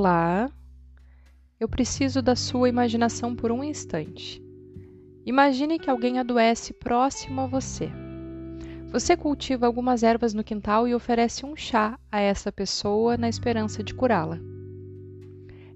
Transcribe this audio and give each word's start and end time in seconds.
Olá, 0.00 0.50
eu 1.60 1.68
preciso 1.68 2.22
da 2.22 2.34
sua 2.34 2.70
imaginação 2.70 3.36
por 3.36 3.52
um 3.52 3.62
instante. 3.62 4.42
Imagine 5.26 5.78
que 5.78 5.90
alguém 5.90 6.18
adoece 6.18 6.72
próximo 6.72 7.42
a 7.42 7.46
você. 7.46 7.90
Você 8.90 9.14
cultiva 9.14 9.66
algumas 9.66 10.02
ervas 10.02 10.32
no 10.32 10.42
quintal 10.42 10.88
e 10.88 10.94
oferece 10.94 11.44
um 11.44 11.54
chá 11.54 12.00
a 12.10 12.18
essa 12.18 12.50
pessoa 12.50 13.18
na 13.18 13.28
esperança 13.28 13.84
de 13.84 13.92
curá-la. 13.92 14.38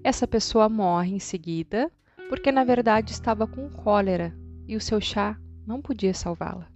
Essa 0.03 0.27
pessoa 0.27 0.67
morre 0.67 1.13
em 1.13 1.19
seguida 1.19 1.91
porque, 2.27 2.51
na 2.51 2.63
verdade, 2.63 3.11
estava 3.11 3.45
com 3.45 3.69
cólera 3.69 4.35
e 4.67 4.75
o 4.75 4.81
seu 4.81 4.99
chá 4.99 5.39
não 5.67 5.83
podia 5.83 6.15
salvá-la. 6.15 6.67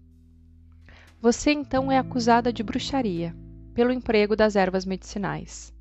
Você 1.19 1.51
então 1.51 1.91
é 1.91 1.97
acusada 1.97 2.53
de 2.53 2.61
bruxaria 2.61 3.35
pelo 3.73 3.91
emprego 3.91 4.35
das 4.35 4.55
ervas 4.55 4.85
medicinais. 4.85 5.73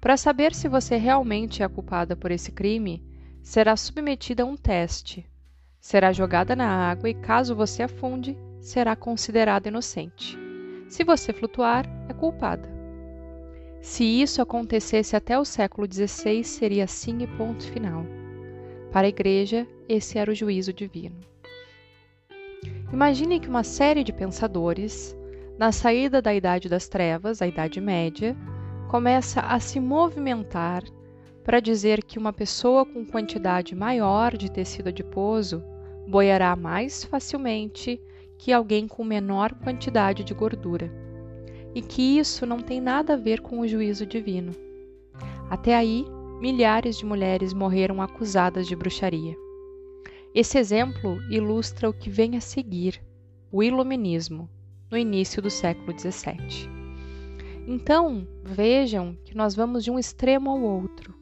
Para 0.00 0.16
saber 0.16 0.54
se 0.54 0.66
você 0.66 0.96
realmente 0.96 1.62
é 1.62 1.68
culpada 1.68 2.16
por 2.16 2.30
esse 2.30 2.50
crime, 2.50 3.04
será 3.42 3.76
submetida 3.76 4.42
a 4.42 4.46
um 4.46 4.56
teste. 4.56 5.26
Será 5.78 6.12
jogada 6.12 6.56
na 6.56 6.90
água 6.90 7.08
e, 7.10 7.14
caso 7.14 7.54
você 7.54 7.82
afunde, 7.82 8.36
será 8.60 8.96
considerada 8.96 9.68
inocente. 9.68 10.38
Se 10.88 11.04
você 11.04 11.32
flutuar, 11.32 11.84
é 12.08 12.14
culpada. 12.14 12.68
Se 13.82 14.04
isso 14.04 14.40
acontecesse 14.42 15.16
até 15.16 15.38
o 15.38 15.44
século 15.44 15.86
XVI, 15.90 16.44
seria 16.44 16.86
sim 16.86 17.22
e 17.22 17.26
ponto 17.26 17.64
final. 17.70 18.04
Para 18.90 19.06
a 19.06 19.10
Igreja, 19.10 19.66
esse 19.88 20.18
era 20.18 20.30
o 20.30 20.34
juízo 20.34 20.72
divino. 20.72 21.20
Imagine 22.92 23.38
que 23.38 23.48
uma 23.48 23.62
série 23.62 24.02
de 24.02 24.12
pensadores, 24.12 25.16
na 25.58 25.72
saída 25.72 26.20
da 26.20 26.34
Idade 26.34 26.68
das 26.68 26.88
Trevas, 26.88 27.40
a 27.40 27.46
Idade 27.46 27.80
Média, 27.80 28.36
começa 28.90 29.40
a 29.42 29.60
se 29.60 29.78
movimentar 29.78 30.82
para 31.44 31.60
dizer 31.60 32.02
que 32.02 32.18
uma 32.18 32.32
pessoa 32.32 32.84
com 32.84 33.06
quantidade 33.06 33.72
maior 33.72 34.36
de 34.36 34.50
tecido 34.50 34.88
adiposo 34.88 35.62
boiará 36.08 36.56
mais 36.56 37.04
facilmente 37.04 38.00
que 38.36 38.52
alguém 38.52 38.88
com 38.88 39.04
menor 39.04 39.54
quantidade 39.54 40.24
de 40.24 40.34
gordura, 40.34 40.92
e 41.72 41.80
que 41.80 42.18
isso 42.18 42.44
não 42.44 42.58
tem 42.58 42.80
nada 42.80 43.12
a 43.14 43.16
ver 43.16 43.40
com 43.40 43.60
o 43.60 43.68
juízo 43.68 44.04
divino. 44.04 44.52
Até 45.48 45.76
aí, 45.76 46.04
milhares 46.40 46.98
de 46.98 47.06
mulheres 47.06 47.54
morreram 47.54 48.02
acusadas 48.02 48.66
de 48.66 48.74
bruxaria. 48.74 49.36
Esse 50.34 50.58
exemplo 50.58 51.16
ilustra 51.30 51.88
o 51.88 51.92
que 51.92 52.10
vem 52.10 52.36
a 52.36 52.40
seguir, 52.40 53.00
o 53.52 53.62
Iluminismo, 53.62 54.50
no 54.90 54.98
início 54.98 55.40
do 55.40 55.48
século 55.48 55.96
XVII. 55.96 56.79
Então, 57.72 58.26
vejam 58.42 59.16
que 59.24 59.36
nós 59.36 59.54
vamos 59.54 59.84
de 59.84 59.92
um 59.92 59.98
extremo 59.98 60.50
ao 60.50 60.60
outro. 60.60 61.14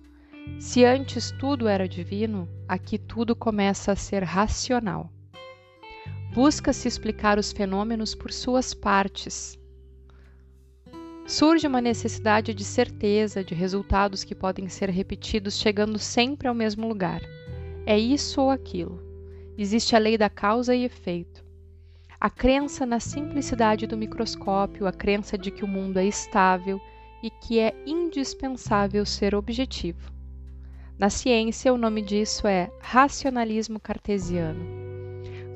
Se 0.59 0.83
antes 0.83 1.31
tudo 1.31 1.69
era 1.69 1.87
divino, 1.87 2.49
aqui 2.67 2.97
tudo 2.97 3.37
começa 3.37 3.93
a 3.93 3.97
ser 3.97 4.23
racional. 4.23 5.13
Busca-se 6.33 6.89
explicar 6.89 7.39
os 7.39 7.53
fenômenos 7.53 8.15
por 8.15 8.33
suas 8.33 8.73
partes. 8.73 9.59
Surge 11.27 11.67
uma 11.67 11.83
necessidade 11.83 12.55
de 12.55 12.65
certeza 12.65 13.45
de 13.45 13.55
resultados 13.55 14.25
que 14.25 14.35
podem 14.35 14.71
ser 14.71 14.89
repetidos, 14.89 15.59
chegando 15.59 15.99
sempre 15.99 16.49
ao 16.49 16.55
mesmo 16.55 16.89
lugar. 16.89 17.21
É 17.85 17.99
isso 17.99 18.41
ou 18.41 18.51
aquilo. 18.51 18.99
Existe 19.59 19.95
a 19.95 19.99
lei 19.99 20.17
da 20.17 20.31
causa 20.31 20.75
e 20.75 20.83
efeito. 20.83 21.45
A 22.21 22.29
crença 22.29 22.85
na 22.85 22.99
simplicidade 22.99 23.87
do 23.87 23.97
microscópio, 23.97 24.89
a 24.89 24.93
crença 24.93 25.39
de 25.39 25.53
que 25.53 25.65
o 25.65 25.69
mundo 25.69 25.99
é 25.99 26.05
estável 26.05 26.81
e 27.23 27.31
que 27.31 27.61
é 27.61 27.73
indispensável 27.87 29.07
ser 29.07 29.37
objetivo. 29.37 30.11
Na 30.99 31.11
ciência, 31.11 31.73
o 31.73 31.79
nome 31.79 32.03
disso 32.03 32.49
é 32.49 32.73
racionalismo 32.81 33.79
cartesiano. 33.79 34.67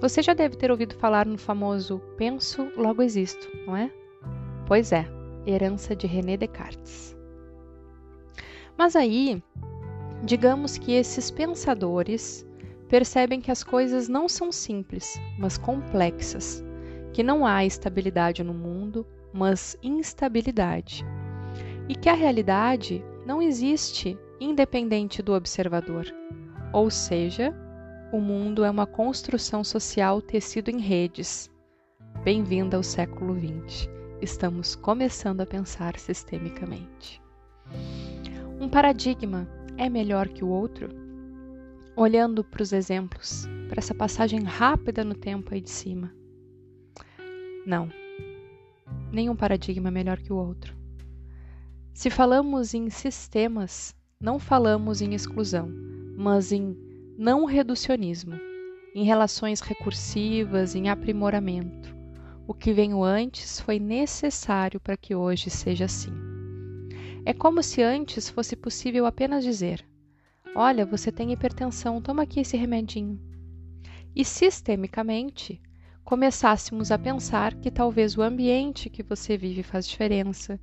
Você 0.01 0.23
já 0.23 0.35
deve 0.35 0.55
ter 0.55 0.71
ouvido 0.71 0.95
falar 0.95 1.27
no 1.27 1.37
famoso 1.37 2.01
penso, 2.17 2.71
logo 2.77 3.03
existo, 3.03 3.49
não 3.67 3.77
é? 3.77 3.91
Pois 4.65 4.93
é, 4.93 5.05
herança 5.45 5.97
de 5.97 6.07
René 6.07 6.37
Descartes. 6.37 7.17
Mas 8.79 8.95
aí, 8.95 9.43
digamos 10.23 10.79
que 10.79 10.93
esses 10.93 11.29
pensadores 11.29 12.47
percebem 12.93 13.41
que 13.41 13.51
as 13.51 13.65
coisas 13.65 14.07
não 14.07 14.29
são 14.29 14.53
simples, 14.53 15.19
mas 15.39 15.57
complexas, 15.57 16.63
que 17.11 17.23
não 17.23 17.47
há 17.47 17.65
estabilidade 17.65 18.45
no 18.45 18.53
mundo, 18.53 19.07
mas 19.33 19.79
instabilidade, 19.83 21.03
e 21.89 21.95
que 21.95 22.11
a 22.11 22.13
realidade 22.13 23.03
não 23.25 23.41
existe 23.41 24.19
independente 24.39 25.23
do 25.23 25.33
observador, 25.33 26.05
ou 26.71 26.91
seja, 26.91 27.55
o 28.13 28.21
mundo 28.21 28.63
é 28.63 28.69
uma 28.69 28.87
construção 28.87 29.65
social 29.65 30.21
tecido 30.21 30.69
em 30.69 30.79
redes. 30.79 31.51
Bem-vinda 32.23 32.77
ao 32.77 32.83
século 32.83 33.35
XX. 33.35 33.89
Estamos 34.21 34.75
começando 34.75 35.41
a 35.41 35.47
pensar 35.47 35.99
sistemicamente. 35.99 37.23
Um 38.61 38.69
paradigma 38.69 39.49
é 39.79 39.89
melhor 39.89 40.29
que 40.29 40.45
o 40.45 40.49
outro? 40.49 41.02
Olhando 41.97 42.43
para 42.43 42.63
os 42.63 42.73
exemplos, 42.73 43.47
para 43.69 43.79
essa 43.79 43.95
passagem 43.95 44.43
rápida 44.43 45.05
no 45.05 45.15
tempo 45.15 45.53
aí 45.53 45.61
de 45.61 45.71
cima. 45.71 46.13
Não, 47.67 47.91
nenhum 49.13 49.37
paradigma 49.37 49.89
é 49.89 49.93
melhor 49.93 50.19
que 50.19 50.33
o 50.33 50.37
outro. 50.37 50.75
Se 51.93 52.09
falamos 52.09 52.75
em 52.75 52.89
sistemas, 52.89 53.95
não 54.21 54.39
falamos 54.39 55.03
em 55.03 55.15
exclusão, 55.15 55.71
mas 56.17 56.53
em 56.53 56.77
não 57.19 57.45
reducionismo, 57.45 58.35
em 58.95 59.05
relações 59.05 59.61
recursivas, 59.61 60.75
em 60.75 60.89
aprimoramento. 60.89 61.95
O 62.47 62.55
que 62.55 62.73
veio 62.73 63.05
antes 63.05 63.61
foi 63.61 63.79
necessário 63.79 64.81
para 64.81 64.97
que 64.97 65.15
hoje 65.15 65.51
seja 65.51 65.85
assim. 65.85 66.13
É 67.25 67.33
como 67.33 67.63
se 67.63 67.83
antes 67.83 68.29
fosse 68.29 68.57
possível 68.57 69.07
apenas 69.07 69.45
dizer: 69.45 69.87
Olha, 70.55 70.85
você 70.85 71.11
tem 71.11 71.33
hipertensão, 71.33 72.03
toma 72.03 72.25
aqui 72.25 72.41
esse 72.41 72.59
remedinho. 72.59 73.19
E 74.15 74.23
sistemicamente 74.23 75.59
começássemos 76.05 76.91
a 76.91 76.99
pensar 76.99 77.55
que 77.55 77.71
talvez 77.71 78.19
o 78.19 78.23
ambiente 78.23 78.91
que 78.91 79.03
você 79.03 79.39
vive 79.39 79.63
faz 79.63 79.89
diferença, 79.89 80.61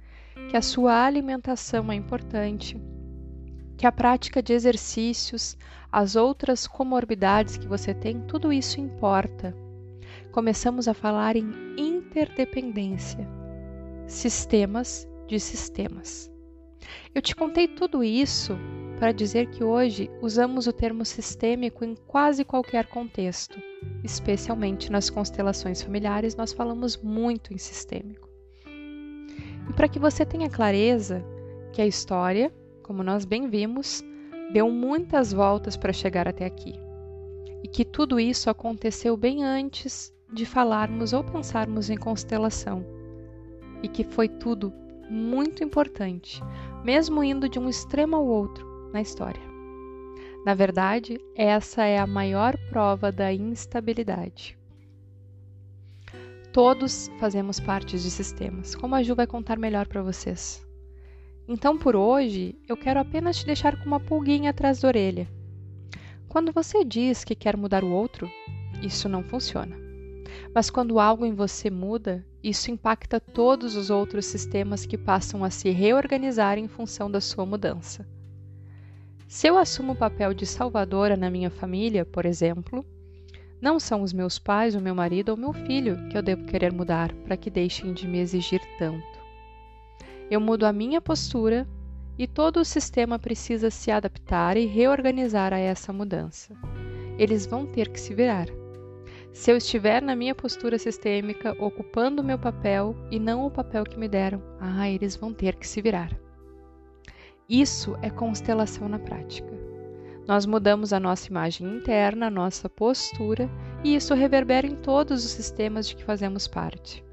que 0.48 0.56
a 0.56 0.62
sua 0.62 1.06
alimentação 1.06 1.92
é 1.92 1.96
importante, 1.96 2.80
que 3.76 3.88
a 3.88 3.92
prática 3.92 4.44
de 4.44 4.54
exercícios, 4.54 5.58
as 5.92 6.16
outras 6.16 6.68
comorbidades 6.68 7.58
que 7.58 7.68
você 7.68 7.92
tem, 7.92 8.22
tudo 8.22 8.54
isso 8.54 8.80
importa. 8.80 9.56
Começamos 10.32 10.88
a 10.88 10.94
falar 10.94 11.36
em 11.36 11.52
interdependência, 11.76 13.28
sistemas 14.06 15.08
de 15.28 15.40
sistemas. 15.40 16.32
Eu 17.16 17.24
te 17.24 17.36
contei 17.36 17.68
tudo 17.68 18.04
isso 18.04 18.56
para 19.00 19.14
dizer 19.14 19.48
que 19.48 19.64
hoje 19.64 20.12
usamos 20.22 20.68
o 20.68 20.74
termo 20.74 21.06
sistêmico 21.06 21.86
em 21.86 21.96
quase 22.06 22.44
qualquer 22.44 22.86
contexto, 22.88 23.58
especialmente 24.04 24.92
nas 24.92 25.10
constelações 25.10 25.82
familiares, 25.82 26.36
nós 26.36 26.52
falamos 26.52 26.98
muito 26.98 27.54
em 27.54 27.58
sistêmico. 27.58 28.28
E 29.70 29.74
para 29.74 29.88
que 29.88 30.00
você 30.00 30.26
tenha 30.26 30.50
clareza 30.50 31.24
que 31.72 31.82
a 31.82 31.88
história, 31.88 32.54
como 32.84 33.02
nós 33.02 33.24
bem 33.24 33.50
vimos, 33.50 34.04
deu 34.52 34.70
muitas 34.70 35.32
voltas 35.32 35.78
para 35.78 35.94
chegar 35.94 36.28
até 36.28 36.46
aqui. 36.46 36.74
E 37.64 37.70
que 37.70 37.86
tudo 37.86 38.20
isso 38.20 38.50
aconteceu 38.50 39.16
bem 39.16 39.46
antes 39.46 40.14
de 40.34 40.46
falarmos 40.46 41.14
ou 41.14 41.23
pensarmos 41.23 41.90
em 41.90 41.97
constelação. 41.97 42.85
E 43.82 43.88
que 43.88 44.03
foi 44.03 44.28
tudo 44.28 44.73
muito 45.09 45.64
importante, 45.64 46.44
mesmo 46.84 47.23
indo 47.23 47.47
de 47.47 47.58
um 47.58 47.70
extremo 47.70 48.18
ao 48.18 48.26
outro, 48.26 48.69
na 48.94 49.02
história. 49.02 49.41
Na 50.46 50.53
verdade, 50.53 51.20
essa 51.36 51.84
é 51.84 51.97
a 51.97 52.08
maior 52.08 52.58
prova 52.70 53.12
da 53.12 53.32
instabilidade. 53.34 54.58
Todos 56.52 57.12
fazemos 57.20 57.59
parte 57.59 58.00
de 58.00 58.09
sistemas, 58.09 58.74
como 58.74 58.96
a 58.96 59.03
Ju 59.03 59.16
vai 59.16 59.28
contar 59.28 59.59
melhor 59.59 59.88
para 59.88 60.02
vocês. 60.02 60.66
Então, 61.47 61.78
por 61.78 61.96
hoje, 61.96 62.56
eu 62.68 62.78
quero 62.78 63.00
apenas 63.00 63.38
te 63.38 63.46
deixar 63.46 63.78
com 63.78 63.86
uma 63.86 64.00
pulguinha 64.00 64.52
atrás 64.52 64.80
da 64.80 64.88
orelha. 64.88 65.28
Quando 66.28 66.52
você 66.52 66.84
diz 66.84 67.24
que 67.24 67.35
quer 67.35 67.58
mudar 67.58 67.84
o 67.84 67.92
outro, 67.92 68.30
isso 68.82 69.09
não 69.09 69.24
funciona. 69.24 69.76
Mas 70.53 70.70
quando 70.70 71.00
algo 71.00 71.26
em 71.26 71.34
você 71.34 71.70
muda, 71.70 72.26
isso 72.44 72.72
impacta 72.72 73.20
todos 73.20 73.76
os 73.76 73.90
outros 73.90 74.26
sistemas 74.26 74.85
que 74.85 74.97
passam 74.97 75.44
a 75.44 75.50
se 75.50 75.70
reorganizar 75.70 76.58
em 76.58 76.68
função 76.68 77.09
da 77.09 77.20
sua 77.20 77.46
mudança. 77.46 78.08
Se 79.29 79.46
eu 79.46 79.59
assumo 79.59 79.93
o 79.93 79.96
papel 79.96 80.34
de 80.34 80.43
salvadora 80.43 81.16
na 81.16 81.29
minha 81.29 81.52
família, 81.52 82.03
por 82.03 82.26
exemplo, 82.26 82.84
não 83.61 83.79
são 83.79 84.02
os 84.02 84.11
meus 84.11 84.40
pais, 84.40 84.73
o 84.73 84.81
meu 84.81 84.96
marido 84.96 85.29
ou 85.29 85.37
meu 85.37 85.53
filho 85.53 86.09
que 86.09 86.17
eu 86.17 86.23
devo 86.23 86.46
querer 86.46 86.73
mudar 86.73 87.14
para 87.14 87.37
que 87.37 87.52
deixem 87.52 87.93
de 87.93 88.08
me 88.08 88.17
exigir 88.17 88.59
tanto. 88.79 89.05
Eu 90.31 90.41
mudo 90.41 90.66
a 90.66 90.73
minha 90.73 90.99
postura 90.99 91.67
e 92.17 92.26
todo 92.26 92.59
o 92.59 92.66
sistema 92.66 93.20
precisa 93.20 93.70
se 93.70 93.91
adaptar 93.91 94.58
e 94.58 94.66
reorganizar 94.66 95.53
a 95.53 95.59
essa 95.59 95.93
mudança. 95.93 96.55
Eles 97.16 97.46
vão 97.46 97.67
ter 97.67 97.90
que 97.90 97.99
se 97.99 98.16
virar. 98.16 98.47
Se 99.32 99.52
eu 99.52 99.58
estiver 99.58 100.02
na 100.02 100.16
minha 100.16 100.34
postura 100.34 100.79
sistêmica, 100.79 101.55
ocupando 101.64 102.23
o 102.23 102.25
meu 102.25 102.40
papel 102.40 102.96
e 103.11 103.20
não 103.20 103.46
o 103.46 103.52
papel 103.52 103.84
que 103.84 103.99
me 103.99 104.08
deram, 104.08 104.41
ah, 104.59 104.90
eles 104.90 105.16
vão 105.16 105.32
ter 105.32 105.55
que 105.55 105.67
se 105.67 105.84
virar. 105.84 106.09
Isso 107.49 107.97
é 108.01 108.09
constelação 108.09 108.87
na 108.87 108.99
prática. 108.99 109.49
Nós 110.28 110.46
mudamos 110.46 110.93
a 110.93 110.99
nossa 110.99 111.28
imagem 111.28 111.67
interna, 111.67 112.28
a 112.28 112.31
nossa 112.31 112.69
postura, 112.69 113.49
e 113.84 113.96
isso 113.96 114.13
reverbera 114.13 114.67
em 114.67 114.75
todos 114.75 115.25
os 115.25 115.31
sistemas 115.31 115.87
de 115.87 115.96
que 115.96 116.03
fazemos 116.03 116.47
parte, 116.47 117.03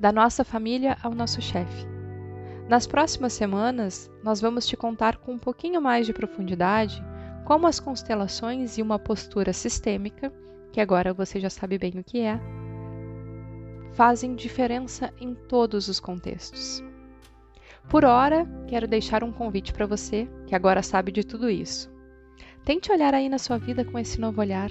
da 0.00 0.10
nossa 0.10 0.42
família 0.42 0.96
ao 1.02 1.14
nosso 1.14 1.40
chefe 1.40 1.86
nas 2.70 2.86
próximas 2.86 3.32
semanas, 3.32 4.08
nós 4.22 4.40
vamos 4.40 4.64
te 4.64 4.76
contar 4.76 5.16
com 5.16 5.32
um 5.32 5.38
pouquinho 5.40 5.82
mais 5.82 6.06
de 6.06 6.12
profundidade 6.12 7.04
como 7.44 7.66
as 7.66 7.80
constelações 7.80 8.78
e 8.78 8.82
uma 8.82 8.96
postura 8.96 9.52
sistêmica, 9.52 10.32
que 10.70 10.80
agora 10.80 11.12
você 11.12 11.40
já 11.40 11.50
sabe 11.50 11.78
bem 11.78 11.98
o 11.98 12.04
que 12.04 12.20
é, 12.20 12.40
fazem 13.92 14.36
diferença 14.36 15.12
em 15.20 15.34
todos 15.34 15.88
os 15.88 15.98
contextos. 15.98 16.80
Por 17.90 18.04
hora, 18.04 18.46
quero 18.68 18.86
deixar 18.86 19.24
um 19.24 19.32
convite 19.32 19.72
para 19.72 19.84
você, 19.84 20.28
que 20.46 20.54
agora 20.54 20.80
sabe 20.80 21.10
de 21.10 21.24
tudo 21.24 21.50
isso. 21.50 21.90
Tente 22.64 22.92
olhar 22.92 23.12
aí 23.12 23.28
na 23.28 23.36
sua 23.36 23.58
vida 23.58 23.84
com 23.84 23.98
esse 23.98 24.20
novo 24.20 24.40
olhar. 24.40 24.70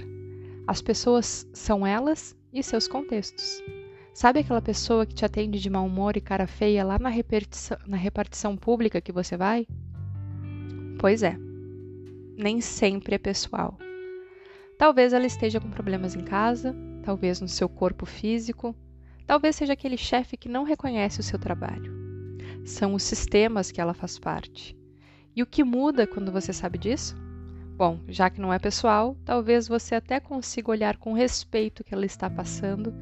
As 0.66 0.80
pessoas 0.80 1.46
são 1.52 1.86
elas 1.86 2.34
e 2.50 2.62
seus 2.62 2.88
contextos. 2.88 3.62
Sabe 4.14 4.40
aquela 4.40 4.62
pessoa 4.62 5.04
que 5.04 5.14
te 5.14 5.22
atende 5.22 5.60
de 5.60 5.68
mau 5.68 5.84
humor 5.84 6.16
e 6.16 6.20
cara 6.22 6.46
feia 6.46 6.82
lá 6.82 6.98
na 6.98 7.10
repartição, 7.10 7.76
na 7.86 7.98
repartição 7.98 8.56
pública 8.56 9.02
que 9.02 9.12
você 9.12 9.36
vai? 9.36 9.66
Pois 10.98 11.22
é, 11.22 11.36
nem 12.38 12.62
sempre 12.62 13.16
é 13.16 13.18
pessoal. 13.18 13.76
Talvez 14.78 15.12
ela 15.12 15.26
esteja 15.26 15.60
com 15.60 15.68
problemas 15.68 16.16
em 16.16 16.24
casa, 16.24 16.74
talvez 17.02 17.38
no 17.38 17.48
seu 17.48 17.68
corpo 17.68 18.06
físico, 18.06 18.74
talvez 19.26 19.56
seja 19.56 19.74
aquele 19.74 19.98
chefe 19.98 20.38
que 20.38 20.48
não 20.48 20.64
reconhece 20.64 21.20
o 21.20 21.22
seu 21.22 21.38
trabalho. 21.38 21.99
São 22.64 22.94
os 22.94 23.02
sistemas 23.02 23.70
que 23.70 23.80
ela 23.80 23.94
faz 23.94 24.18
parte. 24.18 24.76
E 25.34 25.42
o 25.42 25.46
que 25.46 25.64
muda 25.64 26.06
quando 26.06 26.32
você 26.32 26.52
sabe 26.52 26.78
disso? 26.78 27.16
Bom, 27.76 27.98
já 28.08 28.28
que 28.28 28.40
não 28.40 28.52
é 28.52 28.58
pessoal, 28.58 29.16
talvez 29.24 29.66
você 29.66 29.94
até 29.94 30.20
consiga 30.20 30.70
olhar 30.70 30.96
com 30.98 31.12
respeito 31.12 31.80
o 31.80 31.84
que 31.84 31.94
ela 31.94 32.04
está 32.04 32.28
passando 32.28 32.94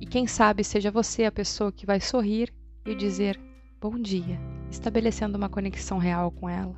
e 0.00 0.06
quem 0.06 0.26
sabe 0.26 0.64
seja 0.64 0.90
você 0.90 1.24
a 1.24 1.32
pessoa 1.32 1.72
que 1.72 1.86
vai 1.86 2.00
sorrir 2.00 2.52
e 2.84 2.94
dizer 2.94 3.38
bom 3.80 3.98
dia, 3.98 4.38
estabelecendo 4.70 5.36
uma 5.36 5.48
conexão 5.48 5.98
real 5.98 6.30
com 6.30 6.48
ela. 6.48 6.74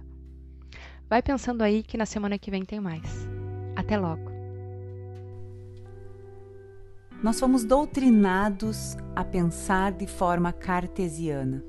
Vai 1.08 1.22
pensando 1.22 1.62
aí 1.62 1.82
que 1.82 1.96
na 1.96 2.06
semana 2.06 2.38
que 2.38 2.50
vem 2.50 2.64
tem 2.64 2.81
mais. 2.81 3.26
Até 3.75 3.99
logo! 3.99 4.31
Nós 7.22 7.38
fomos 7.38 7.64
doutrinados 7.64 8.96
a 9.14 9.22
pensar 9.22 9.93
de 9.93 10.06
forma 10.06 10.52
cartesiana. 10.52 11.62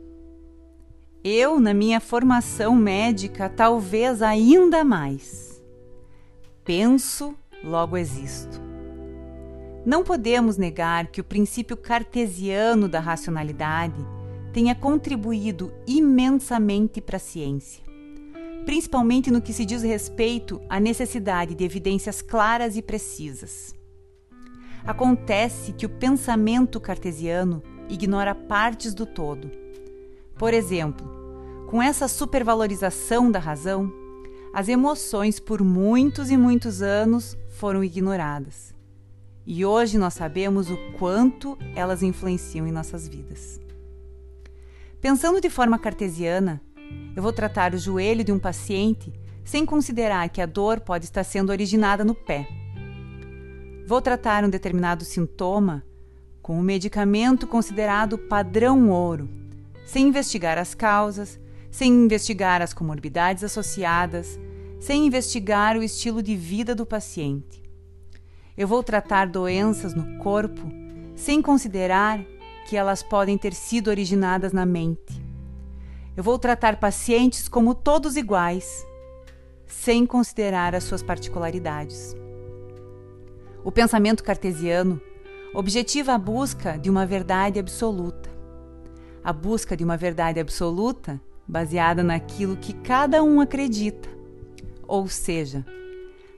Eu, 1.23 1.59
na 1.59 1.71
minha 1.71 1.99
formação 1.99 2.75
médica, 2.75 3.47
talvez 3.47 4.23
ainda 4.23 4.83
mais. 4.83 5.63
Penso, 6.63 7.35
logo 7.63 7.95
existo. 7.95 8.59
Não 9.85 10.03
podemos 10.03 10.57
negar 10.57 11.07
que 11.07 11.21
o 11.21 11.23
princípio 11.23 11.77
cartesiano 11.77 12.87
da 12.87 12.99
racionalidade 12.99 14.03
tenha 14.51 14.73
contribuído 14.73 15.71
imensamente 15.85 16.99
para 16.99 17.17
a 17.17 17.19
ciência, 17.19 17.83
principalmente 18.65 19.29
no 19.29 19.43
que 19.43 19.53
se 19.53 19.63
diz 19.63 19.83
respeito 19.83 20.59
à 20.67 20.79
necessidade 20.79 21.53
de 21.53 21.63
evidências 21.63 22.19
claras 22.23 22.75
e 22.75 22.81
precisas. 22.81 23.75
Acontece 24.83 25.71
que 25.71 25.85
o 25.85 25.89
pensamento 25.89 26.79
cartesiano 26.79 27.61
ignora 27.87 28.33
partes 28.33 28.95
do 28.95 29.05
todo. 29.05 29.51
Por 30.41 30.55
exemplo, 30.55 31.07
com 31.67 31.79
essa 31.79 32.07
supervalorização 32.07 33.29
da 33.29 33.37
razão, 33.37 33.93
as 34.51 34.67
emoções 34.67 35.39
por 35.39 35.63
muitos 35.63 36.31
e 36.31 36.35
muitos 36.35 36.81
anos 36.81 37.37
foram 37.47 37.83
ignoradas 37.83 38.73
e 39.45 39.63
hoje 39.63 39.99
nós 39.99 40.15
sabemos 40.15 40.71
o 40.71 40.77
quanto 40.97 41.55
elas 41.75 42.01
influenciam 42.01 42.65
em 42.65 42.71
nossas 42.71 43.07
vidas. 43.07 43.61
Pensando 44.99 45.39
de 45.39 45.47
forma 45.47 45.77
cartesiana, 45.77 46.59
eu 47.15 47.21
vou 47.21 47.31
tratar 47.31 47.75
o 47.75 47.77
joelho 47.77 48.23
de 48.23 48.31
um 48.31 48.39
paciente 48.39 49.13
sem 49.45 49.63
considerar 49.63 50.27
que 50.29 50.41
a 50.41 50.47
dor 50.47 50.79
pode 50.79 51.05
estar 51.05 51.23
sendo 51.23 51.51
originada 51.51 52.03
no 52.03 52.15
pé. 52.15 52.47
Vou 53.85 54.01
tratar 54.01 54.43
um 54.43 54.49
determinado 54.49 55.05
sintoma 55.05 55.83
com 56.41 56.57
um 56.57 56.63
medicamento 56.63 57.45
considerado 57.45 58.17
padrão 58.17 58.89
ouro, 58.89 59.40
sem 59.85 60.07
investigar 60.07 60.57
as 60.57 60.73
causas, 60.73 61.39
sem 61.69 61.91
investigar 61.91 62.61
as 62.61 62.73
comorbidades 62.73 63.43
associadas, 63.43 64.39
sem 64.79 65.05
investigar 65.05 65.77
o 65.77 65.83
estilo 65.83 66.23
de 66.23 66.35
vida 66.35 66.73
do 66.73 66.85
paciente. 66.85 67.61
Eu 68.57 68.67
vou 68.67 68.83
tratar 68.83 69.27
doenças 69.27 69.93
no 69.93 70.17
corpo 70.17 70.61
sem 71.15 71.41
considerar 71.41 72.19
que 72.67 72.75
elas 72.75 73.03
podem 73.03 73.37
ter 73.37 73.53
sido 73.53 73.89
originadas 73.89 74.51
na 74.51 74.65
mente. 74.65 75.21
Eu 76.17 76.23
vou 76.23 76.39
tratar 76.39 76.79
pacientes 76.79 77.47
como 77.47 77.75
todos 77.75 78.17
iguais, 78.17 78.85
sem 79.67 80.05
considerar 80.05 80.73
as 80.75 80.83
suas 80.83 81.03
particularidades. 81.03 82.15
O 83.63 83.71
pensamento 83.71 84.23
cartesiano 84.23 84.99
objetiva 85.53 86.13
a 86.13 86.17
busca 86.17 86.77
de 86.77 86.89
uma 86.89 87.05
verdade 87.05 87.59
absoluta. 87.59 88.30
A 89.23 89.31
busca 89.31 89.77
de 89.77 89.83
uma 89.83 89.97
verdade 89.97 90.39
absoluta 90.39 91.21
baseada 91.47 92.01
naquilo 92.01 92.57
que 92.57 92.73
cada 92.73 93.23
um 93.23 93.41
acredita, 93.41 94.09
ou 94.87 95.07
seja, 95.07 95.65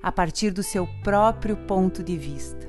a 0.01 0.11
partir 0.11 0.51
do 0.51 0.63
seu 0.63 0.87
próprio 1.03 1.55
ponto 1.55 2.03
de 2.03 2.17
vista. 2.17 2.67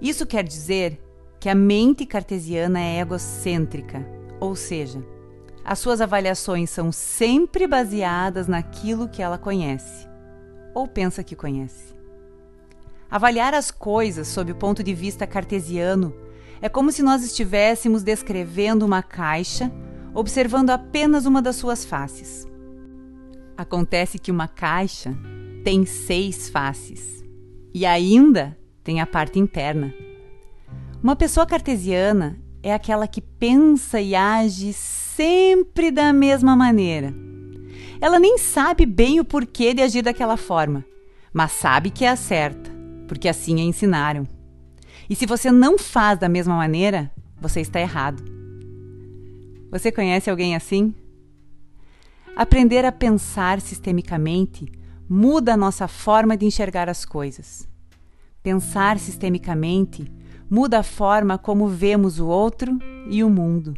Isso 0.00 0.26
quer 0.26 0.44
dizer 0.44 1.00
que 1.40 1.48
a 1.48 1.54
mente 1.54 2.06
cartesiana 2.06 2.80
é 2.80 3.00
egocêntrica, 3.00 4.06
ou 4.38 4.54
seja, 4.54 5.04
as 5.64 5.78
suas 5.78 6.00
avaliações 6.00 6.70
são 6.70 6.92
sempre 6.92 7.66
baseadas 7.66 8.46
naquilo 8.46 9.08
que 9.08 9.22
ela 9.22 9.38
conhece 9.38 10.12
ou 10.74 10.88
pensa 10.88 11.22
que 11.22 11.36
conhece. 11.36 11.94
Avaliar 13.10 13.54
as 13.54 13.70
coisas 13.70 14.28
sob 14.28 14.52
o 14.52 14.54
ponto 14.54 14.82
de 14.82 14.94
vista 14.94 15.26
cartesiano 15.26 16.14
é 16.62 16.68
como 16.68 16.92
se 16.92 17.02
nós 17.02 17.24
estivéssemos 17.24 18.04
descrevendo 18.04 18.86
uma 18.86 19.02
caixa, 19.02 19.70
observando 20.14 20.70
apenas 20.70 21.26
uma 21.26 21.42
das 21.42 21.56
suas 21.56 21.84
faces. 21.84 22.46
Acontece 23.56 24.16
que 24.16 24.30
uma 24.30 24.46
caixa 24.46 25.12
tem 25.64 25.84
seis 25.84 26.48
faces 26.48 27.24
e 27.74 27.84
ainda 27.84 28.56
tem 28.84 29.00
a 29.00 29.06
parte 29.06 29.40
interna. 29.40 29.92
Uma 31.02 31.16
pessoa 31.16 31.44
cartesiana 31.44 32.38
é 32.62 32.72
aquela 32.72 33.08
que 33.08 33.20
pensa 33.20 34.00
e 34.00 34.14
age 34.14 34.72
sempre 34.72 35.90
da 35.90 36.12
mesma 36.12 36.54
maneira. 36.54 37.12
Ela 38.00 38.20
nem 38.20 38.38
sabe 38.38 38.86
bem 38.86 39.18
o 39.18 39.24
porquê 39.24 39.74
de 39.74 39.82
agir 39.82 40.02
daquela 40.02 40.36
forma, 40.36 40.84
mas 41.32 41.50
sabe 41.52 41.90
que 41.90 42.04
é 42.04 42.08
a 42.08 42.16
certa, 42.16 42.70
porque 43.08 43.28
assim 43.28 43.60
a 43.60 43.64
ensinaram. 43.64 44.28
E 45.08 45.14
se 45.14 45.26
você 45.26 45.50
não 45.50 45.78
faz 45.78 46.18
da 46.18 46.28
mesma 46.28 46.56
maneira, 46.56 47.10
você 47.40 47.60
está 47.60 47.80
errado. 47.80 48.22
Você 49.70 49.90
conhece 49.90 50.30
alguém 50.30 50.54
assim? 50.54 50.94
Aprender 52.36 52.84
a 52.84 52.92
pensar 52.92 53.60
sistemicamente 53.60 54.70
muda 55.08 55.54
a 55.54 55.56
nossa 55.56 55.86
forma 55.86 56.36
de 56.36 56.46
enxergar 56.46 56.88
as 56.88 57.04
coisas. 57.04 57.68
Pensar 58.42 58.98
sistemicamente 58.98 60.10
muda 60.48 60.78
a 60.78 60.82
forma 60.82 61.38
como 61.38 61.68
vemos 61.68 62.18
o 62.18 62.26
outro 62.26 62.78
e 63.08 63.22
o 63.22 63.30
mundo. 63.30 63.74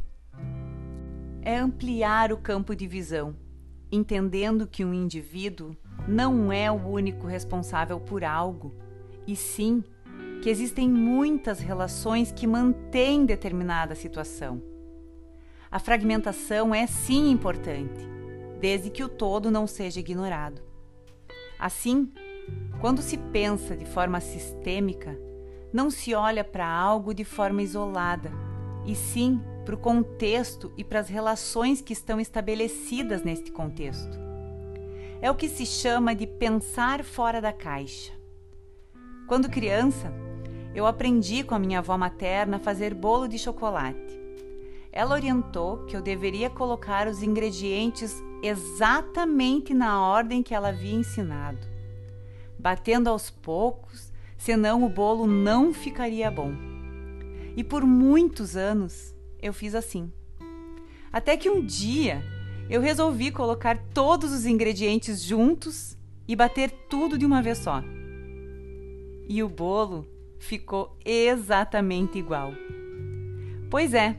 É 1.42 1.56
ampliar 1.56 2.32
o 2.32 2.36
campo 2.36 2.74
de 2.74 2.86
visão, 2.86 3.36
entendendo 3.90 4.66
que 4.66 4.84
um 4.84 4.94
indivíduo 4.94 5.76
não 6.08 6.52
é 6.52 6.70
o 6.70 6.86
único 6.86 7.26
responsável 7.26 8.00
por 8.00 8.24
algo, 8.24 8.74
e 9.26 9.36
sim 9.36 9.82
que 10.44 10.50
existem 10.50 10.90
muitas 10.90 11.58
relações 11.58 12.30
que 12.30 12.46
mantêm 12.46 13.24
determinada 13.24 13.94
situação. 13.94 14.62
A 15.70 15.78
fragmentação 15.78 16.74
é 16.74 16.86
sim 16.86 17.30
importante, 17.30 18.06
desde 18.60 18.90
que 18.90 19.02
o 19.02 19.08
todo 19.08 19.50
não 19.50 19.66
seja 19.66 20.00
ignorado. 20.00 20.60
Assim, 21.58 22.12
quando 22.78 23.00
se 23.00 23.16
pensa 23.16 23.74
de 23.74 23.86
forma 23.86 24.20
sistêmica, 24.20 25.18
não 25.72 25.88
se 25.88 26.14
olha 26.14 26.44
para 26.44 26.68
algo 26.68 27.14
de 27.14 27.24
forma 27.24 27.62
isolada, 27.62 28.30
e 28.84 28.94
sim 28.94 29.40
para 29.64 29.76
o 29.76 29.78
contexto 29.78 30.70
e 30.76 30.84
para 30.84 31.00
as 31.00 31.08
relações 31.08 31.80
que 31.80 31.94
estão 31.94 32.20
estabelecidas 32.20 33.22
neste 33.22 33.50
contexto. 33.50 34.18
É 35.22 35.30
o 35.30 35.34
que 35.34 35.48
se 35.48 35.64
chama 35.64 36.14
de 36.14 36.26
pensar 36.26 37.02
fora 37.02 37.40
da 37.40 37.50
caixa. 37.50 38.12
Quando 39.26 39.48
criança, 39.48 40.12
eu 40.74 40.86
aprendi 40.86 41.44
com 41.44 41.54
a 41.54 41.58
minha 41.58 41.78
avó 41.78 41.96
materna 41.96 42.56
a 42.56 42.60
fazer 42.60 42.92
bolo 42.94 43.28
de 43.28 43.38
chocolate. 43.38 44.20
Ela 44.90 45.14
orientou 45.14 45.84
que 45.86 45.96
eu 45.96 46.02
deveria 46.02 46.50
colocar 46.50 47.06
os 47.06 47.22
ingredientes 47.22 48.22
exatamente 48.42 49.72
na 49.72 50.00
ordem 50.00 50.42
que 50.42 50.54
ela 50.54 50.68
havia 50.68 50.94
ensinado, 50.94 51.66
batendo 52.58 53.08
aos 53.08 53.30
poucos, 53.30 54.12
senão 54.36 54.84
o 54.84 54.88
bolo 54.88 55.26
não 55.26 55.72
ficaria 55.72 56.30
bom. 56.30 56.52
E 57.56 57.62
por 57.62 57.84
muitos 57.84 58.56
anos 58.56 59.14
eu 59.40 59.52
fiz 59.52 59.74
assim. 59.74 60.12
Até 61.12 61.36
que 61.36 61.48
um 61.48 61.64
dia 61.64 62.24
eu 62.68 62.80
resolvi 62.80 63.30
colocar 63.30 63.78
todos 63.92 64.32
os 64.32 64.44
ingredientes 64.46 65.22
juntos 65.22 65.96
e 66.26 66.34
bater 66.34 66.70
tudo 66.88 67.16
de 67.16 67.24
uma 67.24 67.42
vez 67.42 67.58
só. 67.58 67.82
E 69.28 69.42
o 69.42 69.48
bolo 69.48 70.06
ficou 70.44 70.96
exatamente 71.04 72.18
igual. 72.18 72.52
Pois 73.70 73.94
é, 73.94 74.16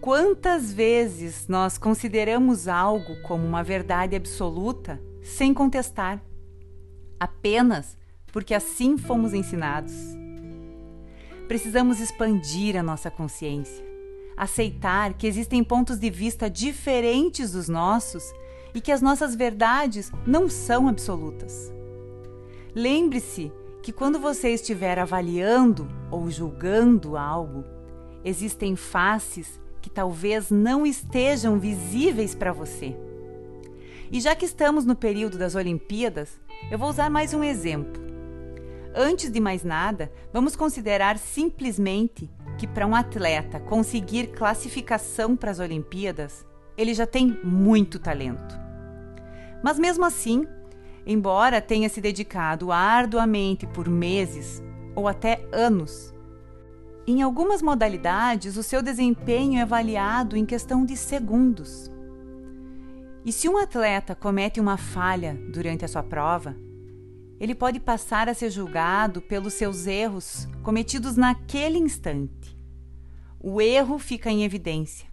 quantas 0.00 0.72
vezes 0.72 1.46
nós 1.46 1.76
consideramos 1.76 2.66
algo 2.66 3.20
como 3.22 3.46
uma 3.46 3.62
verdade 3.62 4.16
absoluta 4.16 5.00
sem 5.22 5.52
contestar, 5.52 6.22
apenas 7.20 7.96
porque 8.32 8.54
assim 8.54 8.96
fomos 8.96 9.34
ensinados? 9.34 9.92
Precisamos 11.46 12.00
expandir 12.00 12.76
a 12.76 12.82
nossa 12.82 13.10
consciência, 13.10 13.84
aceitar 14.36 15.14
que 15.14 15.26
existem 15.26 15.62
pontos 15.62 15.98
de 15.98 16.10
vista 16.10 16.48
diferentes 16.48 17.52
dos 17.52 17.68
nossos 17.68 18.24
e 18.74 18.80
que 18.80 18.92
as 18.92 19.02
nossas 19.02 19.34
verdades 19.34 20.10
não 20.26 20.48
são 20.48 20.88
absolutas. 20.88 21.72
Lembre-se 22.74 23.52
que 23.82 23.92
quando 23.92 24.18
você 24.18 24.50
estiver 24.50 24.98
avaliando 24.98 25.88
ou 26.10 26.30
julgando 26.30 27.16
algo, 27.16 27.64
existem 28.24 28.76
faces 28.76 29.60
que 29.80 29.88
talvez 29.88 30.50
não 30.50 30.86
estejam 30.86 31.58
visíveis 31.58 32.34
para 32.34 32.52
você. 32.52 32.96
E 34.10 34.20
já 34.20 34.34
que 34.34 34.44
estamos 34.44 34.84
no 34.84 34.96
período 34.96 35.38
das 35.38 35.54
Olimpíadas, 35.54 36.40
eu 36.70 36.78
vou 36.78 36.88
usar 36.88 37.10
mais 37.10 37.32
um 37.32 37.44
exemplo. 37.44 38.02
Antes 38.94 39.30
de 39.30 39.38
mais 39.38 39.62
nada, 39.62 40.10
vamos 40.32 40.56
considerar 40.56 41.18
simplesmente 41.18 42.28
que 42.58 42.66
para 42.66 42.86
um 42.86 42.94
atleta 42.94 43.60
conseguir 43.60 44.28
classificação 44.28 45.36
para 45.36 45.50
as 45.50 45.60
Olimpíadas, 45.60 46.44
ele 46.76 46.92
já 46.94 47.06
tem 47.06 47.38
muito 47.44 47.98
talento. 47.98 48.58
Mas 49.62 49.78
mesmo 49.78 50.04
assim, 50.04 50.46
embora 51.08 51.62
tenha 51.62 51.88
se 51.88 52.02
dedicado 52.02 52.70
arduamente 52.70 53.66
por 53.66 53.88
meses 53.88 54.62
ou 54.94 55.08
até 55.08 55.42
anos. 55.50 56.14
Em 57.06 57.22
algumas 57.22 57.62
modalidades, 57.62 58.58
o 58.58 58.62
seu 58.62 58.82
desempenho 58.82 59.58
é 59.58 59.62
avaliado 59.62 60.36
em 60.36 60.44
questão 60.44 60.84
de 60.84 60.98
segundos. 60.98 61.90
E 63.24 63.32
se 63.32 63.48
um 63.48 63.56
atleta 63.56 64.14
comete 64.14 64.60
uma 64.60 64.76
falha 64.76 65.34
durante 65.50 65.82
a 65.82 65.88
sua 65.88 66.02
prova, 66.02 66.54
ele 67.40 67.54
pode 67.54 67.80
passar 67.80 68.28
a 68.28 68.34
ser 68.34 68.50
julgado 68.50 69.22
pelos 69.22 69.54
seus 69.54 69.86
erros 69.86 70.46
cometidos 70.62 71.16
naquele 71.16 71.78
instante. 71.78 72.58
O 73.40 73.62
erro 73.62 73.98
fica 73.98 74.30
em 74.30 74.44
evidência, 74.44 75.08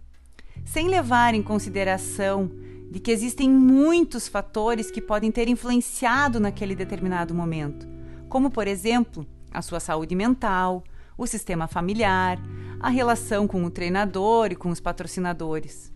sem 0.62 0.88
levar 0.88 1.32
em 1.32 1.42
consideração 1.42 2.50
de 2.90 3.00
que 3.00 3.10
existem 3.10 3.50
muitos 3.50 4.28
fatores 4.28 4.90
que 4.90 5.00
podem 5.00 5.30
ter 5.30 5.48
influenciado 5.48 6.38
naquele 6.38 6.74
determinado 6.74 7.34
momento, 7.34 7.86
como, 8.28 8.50
por 8.50 8.66
exemplo, 8.66 9.26
a 9.52 9.62
sua 9.62 9.80
saúde 9.80 10.14
mental, 10.14 10.84
o 11.16 11.26
sistema 11.26 11.66
familiar, 11.66 12.38
a 12.78 12.88
relação 12.88 13.46
com 13.48 13.64
o 13.64 13.70
treinador 13.70 14.52
e 14.52 14.56
com 14.56 14.68
os 14.68 14.80
patrocinadores. 14.80 15.92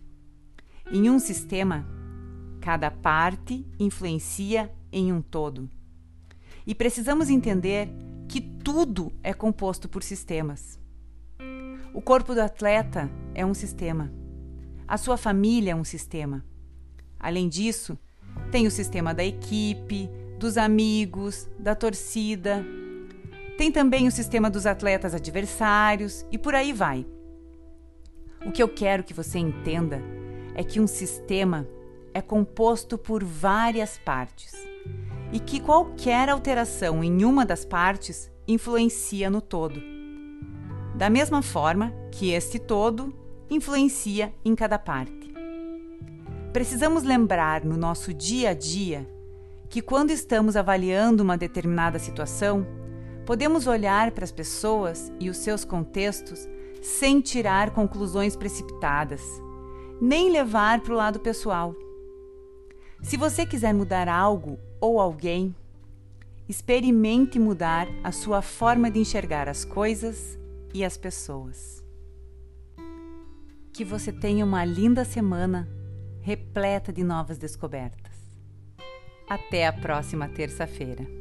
Em 0.91 1.09
um 1.09 1.19
sistema, 1.19 1.87
cada 2.59 2.91
parte 2.91 3.65
influencia 3.79 4.71
em 4.91 5.13
um 5.13 5.21
todo. 5.21 5.69
E 6.65 6.75
precisamos 6.75 7.29
entender 7.29 7.89
que 8.27 8.41
tudo 8.41 9.11
é 9.23 9.33
composto 9.33 9.87
por 9.89 10.03
sistemas. 10.03 10.79
O 11.93 12.01
corpo 12.01 12.33
do 12.33 12.41
atleta 12.41 13.09
é 13.33 13.45
um 13.45 13.53
sistema. 13.53 14.11
A 14.87 14.97
sua 14.97 15.17
família 15.17 15.71
é 15.71 15.75
um 15.75 15.83
sistema. 15.83 16.43
Além 17.21 17.47
disso, 17.47 17.97
tem 18.51 18.65
o 18.65 18.71
sistema 18.71 19.13
da 19.13 19.23
equipe, 19.23 20.09
dos 20.39 20.57
amigos, 20.57 21.47
da 21.59 21.75
torcida. 21.75 22.65
Tem 23.57 23.71
também 23.71 24.07
o 24.07 24.11
sistema 24.11 24.49
dos 24.49 24.65
atletas 24.65 25.13
adversários 25.13 26.25
e 26.31 26.37
por 26.37 26.55
aí 26.55 26.73
vai. 26.73 27.05
O 28.43 28.51
que 28.51 28.63
eu 28.63 28.67
quero 28.67 29.03
que 29.03 29.13
você 29.13 29.37
entenda 29.37 30.01
é 30.55 30.63
que 30.63 30.79
um 30.79 30.87
sistema 30.87 31.67
é 32.11 32.21
composto 32.21 32.97
por 32.97 33.23
várias 33.23 33.99
partes 33.99 34.51
e 35.31 35.39
que 35.39 35.59
qualquer 35.59 36.27
alteração 36.27 37.03
em 37.03 37.23
uma 37.23 37.45
das 37.45 37.63
partes 37.63 38.31
influencia 38.47 39.29
no 39.29 39.41
todo. 39.41 39.79
Da 40.95 41.07
mesma 41.09 41.43
forma 41.43 41.93
que 42.11 42.31
este 42.31 42.57
todo 42.57 43.13
influencia 43.49 44.33
em 44.43 44.55
cada 44.55 44.79
parte. 44.79 45.20
Precisamos 46.53 47.03
lembrar 47.03 47.63
no 47.63 47.77
nosso 47.77 48.13
dia 48.13 48.49
a 48.49 48.53
dia 48.53 49.07
que, 49.69 49.81
quando 49.81 50.11
estamos 50.11 50.57
avaliando 50.57 51.23
uma 51.23 51.37
determinada 51.37 51.97
situação, 51.97 52.67
podemos 53.25 53.67
olhar 53.67 54.11
para 54.11 54.25
as 54.25 54.33
pessoas 54.33 55.09
e 55.17 55.29
os 55.29 55.37
seus 55.37 55.63
contextos 55.63 56.49
sem 56.81 57.21
tirar 57.21 57.69
conclusões 57.69 58.35
precipitadas, 58.35 59.21
nem 60.01 60.29
levar 60.29 60.81
para 60.81 60.93
o 60.93 60.97
lado 60.97 61.21
pessoal. 61.21 61.73
Se 63.01 63.15
você 63.15 63.45
quiser 63.45 63.73
mudar 63.73 64.09
algo 64.09 64.59
ou 64.81 64.99
alguém, 64.99 65.55
experimente 66.49 67.39
mudar 67.39 67.87
a 68.03 68.11
sua 68.11 68.41
forma 68.41 68.91
de 68.91 68.99
enxergar 68.99 69.47
as 69.47 69.63
coisas 69.63 70.37
e 70.73 70.83
as 70.83 70.97
pessoas. 70.97 71.81
Que 73.71 73.85
você 73.85 74.11
tenha 74.11 74.43
uma 74.43 74.65
linda 74.65 75.05
semana 75.05 75.79
repleta 76.21 76.93
de 76.93 77.03
novas 77.03 77.37
descobertas. 77.37 78.13
Até 79.27 79.65
a 79.65 79.73
próxima 79.73 80.27
terça-feira. 80.29 81.20